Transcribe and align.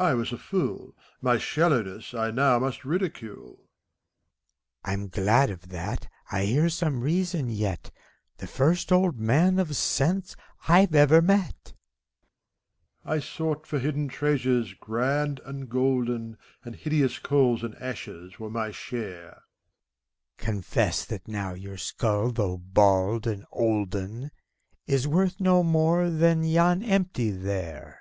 I 0.00 0.14
was 0.14 0.32
a 0.32 0.36
fool: 0.36 0.96
My 1.22 1.38
shallowness 1.38 2.12
I 2.12 2.32
now 2.32 2.58
must 2.58 2.84
ridicule. 2.84 3.70
ACT 4.82 4.88
II. 4.88 4.92
73 4.94 5.06
BACCALAUREUS. 5.06 5.08
I^m 5.08 5.24
glad 5.24 5.50
of 5.50 5.68
that 5.68 6.08
I 6.32 6.40
I 6.40 6.44
hear 6.46 6.68
some 6.68 7.00
reason 7.02 7.50
yet— 7.50 7.92
The 8.38 8.48
first 8.48 8.90
old 8.90 9.20
man 9.20 9.60
of 9.60 9.76
sense 9.76 10.34
I 10.66 10.88
ever 10.92 11.22
m^et! 11.22 11.24
MEPHISTOPHELES. 11.28 11.74
I 13.04 13.20
sought 13.20 13.64
for 13.64 13.78
hidden 13.78 14.08
treasures, 14.08 14.74
grand 14.74 15.38
and 15.44 15.70
golden, 15.70 16.36
And 16.64 16.74
hideous 16.74 17.20
coals 17.20 17.62
and 17.62 17.76
ashes 17.76 18.40
were 18.40 18.50
my 18.50 18.72
share. 18.72 19.42
BACCALAUREUS. 19.44 20.38
Confess 20.38 21.04
that 21.04 21.28
now 21.28 21.54
your 21.54 21.76
skull, 21.78 22.32
though 22.32 22.56
bald 22.58 23.28
and 23.28 23.46
olden, 23.52 24.32
Is 24.88 25.06
worth 25.06 25.38
no 25.38 25.62
more 25.62 26.10
than 26.10 26.42
is 26.42 26.54
yon 26.54 26.82
empty, 26.82 27.30
there! 27.30 28.00